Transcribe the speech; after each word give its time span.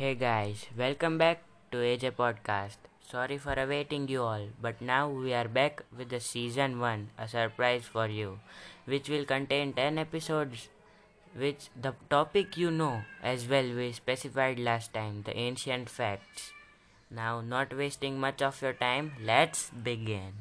Hey 0.00 0.14
guys, 0.14 0.64
welcome 0.78 1.18
back 1.18 1.42
to 1.70 1.76
AJ 1.76 2.12
Podcast. 2.12 2.78
Sorry 3.06 3.36
for 3.36 3.52
awaiting 3.52 4.08
you 4.08 4.22
all, 4.22 4.46
but 4.58 4.80
now 4.80 5.10
we 5.10 5.34
are 5.34 5.46
back 5.46 5.82
with 5.94 6.08
the 6.08 6.20
season 6.20 6.80
1, 6.80 7.10
a 7.18 7.28
surprise 7.28 7.84
for 7.84 8.06
you, 8.06 8.38
which 8.86 9.10
will 9.10 9.26
contain 9.26 9.74
10 9.74 9.98
episodes. 9.98 10.68
Which 11.36 11.68
the 11.78 11.92
topic 12.08 12.56
you 12.56 12.70
know 12.70 13.02
as 13.22 13.46
well 13.46 13.74
we 13.80 13.92
specified 13.92 14.58
last 14.58 14.94
time, 14.94 15.20
the 15.26 15.36
ancient 15.36 15.90
facts. 15.90 16.52
Now, 17.10 17.42
not 17.42 17.76
wasting 17.76 18.18
much 18.18 18.40
of 18.40 18.62
your 18.62 18.72
time, 18.72 19.12
let's 19.22 19.68
begin. 19.68 20.32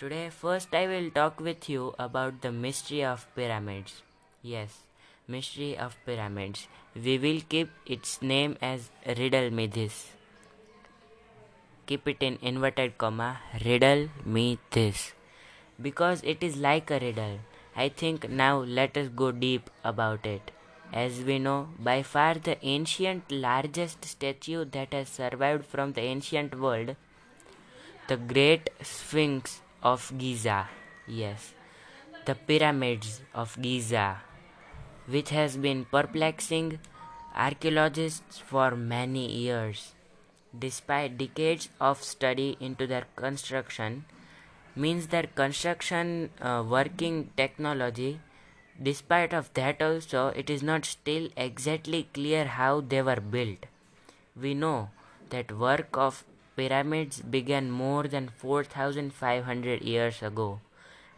Today, 0.00 0.30
first 0.30 0.74
I 0.74 0.88
will 0.88 1.12
talk 1.12 1.38
with 1.38 1.68
you 1.68 1.94
about 1.96 2.42
the 2.42 2.50
mystery 2.50 3.04
of 3.04 3.32
pyramids. 3.36 4.02
Yes, 4.42 4.80
mystery 5.26 5.76
of 5.76 5.96
pyramids. 6.04 6.68
We 6.94 7.18
will 7.18 7.40
keep 7.48 7.70
its 7.86 8.20
name 8.20 8.56
as 8.60 8.90
Riddle 9.06 9.50
Me 9.50 9.66
This. 9.66 10.10
Keep 11.86 12.08
it 12.08 12.16
in 12.20 12.38
inverted 12.42 12.98
comma, 12.98 13.40
Riddle 13.64 14.08
Me 14.24 14.58
This. 14.70 15.12
Because 15.80 16.22
it 16.22 16.42
is 16.42 16.56
like 16.56 16.90
a 16.90 16.98
riddle. 16.98 17.38
I 17.74 17.88
think 17.88 18.28
now 18.28 18.58
let 18.58 18.96
us 18.96 19.08
go 19.08 19.32
deep 19.32 19.70
about 19.82 20.26
it. 20.26 20.50
As 20.92 21.20
we 21.20 21.38
know, 21.38 21.68
by 21.78 22.02
far 22.02 22.34
the 22.34 22.56
ancient 22.64 23.32
largest 23.32 24.04
statue 24.04 24.64
that 24.66 24.92
has 24.92 25.08
survived 25.08 25.64
from 25.66 25.94
the 25.94 26.02
ancient 26.02 26.58
world, 26.58 26.94
the 28.08 28.16
Great 28.16 28.70
Sphinx 28.82 29.60
of 29.82 30.12
Giza. 30.16 30.68
Yes, 31.06 31.54
the 32.26 32.34
pyramids 32.34 33.20
of 33.34 33.60
Giza 33.60 34.20
which 35.06 35.30
has 35.30 35.56
been 35.56 35.84
perplexing 35.84 36.78
archaeologists 37.34 38.38
for 38.38 38.76
many 38.76 39.30
years. 39.30 39.92
Despite 40.56 41.18
decades 41.18 41.68
of 41.80 42.02
study 42.02 42.56
into 42.60 42.86
their 42.86 43.06
construction, 43.16 44.04
means 44.76 45.08
their 45.08 45.26
construction 45.34 46.30
uh, 46.40 46.62
working 46.66 47.30
technology 47.36 48.20
despite 48.82 49.32
of 49.32 49.52
that 49.54 49.80
also 49.80 50.28
it 50.28 50.50
is 50.50 50.62
not 50.62 50.84
still 50.84 51.28
exactly 51.36 52.08
clear 52.12 52.44
how 52.44 52.80
they 52.80 53.00
were 53.00 53.20
built 53.20 53.66
we 54.40 54.52
know 54.52 54.90
that 55.30 55.56
work 55.56 55.96
of 55.96 56.24
pyramids 56.56 57.20
began 57.20 57.70
more 57.70 58.04
than 58.08 58.28
4500 58.36 59.82
years 59.82 60.22
ago 60.22 60.60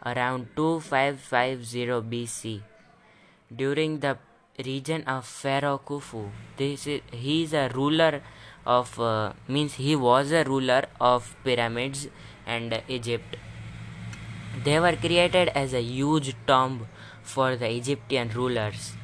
around 0.04 0.48
2550 0.54 1.86
bc 2.12 2.60
during 3.54 4.00
the 4.00 4.18
region 4.64 5.02
of 5.04 5.24
Pharaoh 5.26 5.80
Khufu. 5.86 6.30
This 6.56 6.86
is 6.86 7.00
he 7.12 7.42
is 7.42 7.52
a 7.52 7.68
ruler 7.74 8.22
of 8.64 8.98
uh, 8.98 9.32
means 9.46 9.74
he 9.74 9.94
was 9.94 10.32
a 10.32 10.44
ruler 10.44 10.84
of 11.00 11.34
pyramids 11.44 12.08
and 12.46 12.82
Egypt. 12.88 13.36
They 14.64 14.80
were 14.80 14.96
created 14.96 15.48
as 15.48 15.74
a 15.74 15.82
huge 15.82 16.34
tomb 16.46 16.86
for 17.22 17.56
the 17.56 17.70
Egyptian 17.70 18.30
rulers 18.30 18.94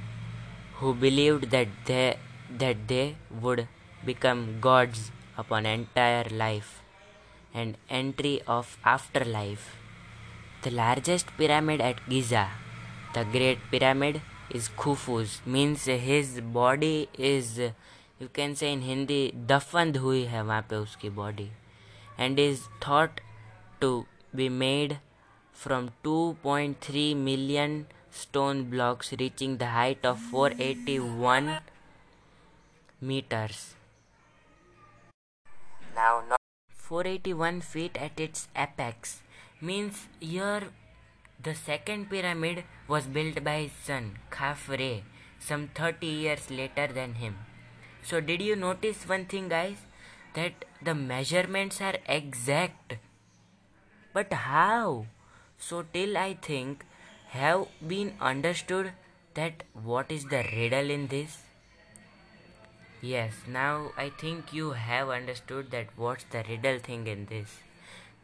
who 0.79 0.95
believed 0.95 1.51
that 1.51 1.69
they 1.87 2.17
that 2.59 2.89
they 2.89 3.17
would 3.41 3.69
become 4.05 4.61
gods 4.61 5.11
upon 5.37 5.67
entire 5.67 6.27
life 6.31 6.83
and 7.55 7.77
entry 7.89 8.41
of 8.47 8.77
afterlife. 8.85 9.77
The 10.63 10.71
largest 10.71 11.37
pyramid 11.37 11.81
at 11.81 12.09
Giza, 12.09 12.49
the 13.15 13.25
Great 13.25 13.59
Pyramid, 13.71 14.21
is 14.52 14.70
Khufu's 14.70 15.42
means 15.46 15.86
his 15.86 16.40
body 16.42 17.10
is 17.18 17.60
you 18.20 18.30
can 18.34 18.56
say 18.56 18.72
in 18.74 18.82
Hindi 18.82 19.32
दफन 19.48 19.96
हुई 19.96 20.24
है 20.26 20.44
वहाँ 20.44 20.62
पे 20.70 20.76
उसकी 20.76 21.10
body 21.16 21.50
and 22.18 22.40
is 22.40 22.64
thought 22.86 23.22
to 23.82 24.06
be 24.36 24.50
made 24.50 25.00
from 25.54 25.90
2.3 26.04 27.16
million 27.16 27.86
stone 28.12 28.64
blocks 28.70 29.14
reaching 29.20 29.58
the 29.58 29.68
height 29.68 30.06
of 30.06 30.20
481 30.20 31.60
meters. 33.02 33.76
Now, 35.96 36.24
481 36.74 37.62
feet 37.62 37.98
at 37.98 38.20
its 38.20 38.48
apex 38.56 39.22
means 39.62 40.08
here 40.20 40.70
the 41.43 41.55
second 41.55 42.09
pyramid 42.11 42.65
was 42.87 43.07
built 43.07 43.43
by 43.45 43.63
his 43.63 43.73
son, 43.85 44.19
Khafre, 44.31 45.03
some 45.39 45.69
30 45.75 46.07
years 46.07 46.51
later 46.51 46.87
than 46.87 47.15
him. 47.15 47.37
So, 48.03 48.21
did 48.21 48.43
you 48.43 48.57
notice 48.57 49.09
one 49.09 49.27
thing, 49.27 49.49
guys? 49.49 49.77
That 50.35 50.65
the 50.83 50.95
measurements 50.95 51.81
are 51.81 51.97
exact. 52.07 52.95
But 54.13 54.33
how? 54.33 55.07
So, 55.59 55.85
till 55.93 56.17
I 56.17 56.35
think, 56.35 56.85
have 57.29 57.67
been 57.87 58.15
understood 58.21 58.93
that 59.35 59.63
what 59.73 60.13
is 60.13 60.25
the 60.27 60.45
riddle 60.53 60.91
in 60.91 61.07
this? 61.09 61.39
Yes, 63.01 63.33
now 63.49 63.93
I 63.97 64.11
think 64.11 64.53
you 64.53 64.73
have 64.73 65.09
understood 65.09 65.71
that 65.73 65.89
what's 65.97 66.25
the 66.25 66.45
riddle 66.49 66.79
thing 66.79 67.07
in 67.07 67.27
this. 67.27 67.59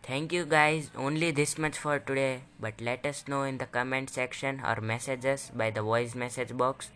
Thank 0.02 0.32
you 0.32 0.44
guys. 0.44 0.90
Only 0.96 1.30
this 1.30 1.58
much 1.58 1.78
for 1.78 1.98
today. 1.98 2.42
But 2.60 2.80
let 2.80 3.04
us 3.06 3.24
know 3.28 3.42
in 3.42 3.58
the 3.58 3.66
comment 3.66 4.10
section 4.10 4.60
or 4.64 4.80
message 4.80 5.24
us 5.24 5.50
by 5.54 5.70
the 5.70 5.82
voice 5.82 6.14
message 6.14 6.56
box 6.56 6.90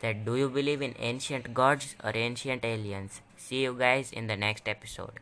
that 0.00 0.24
do 0.24 0.36
you 0.36 0.48
believe 0.48 0.82
in 0.82 0.94
ancient 0.98 1.54
gods 1.54 1.96
or 2.04 2.12
ancient 2.14 2.64
aliens. 2.64 3.22
See 3.36 3.62
you 3.62 3.74
guys 3.74 4.12
in 4.12 4.26
the 4.26 4.36
next 4.36 4.68
episode. 4.68 5.20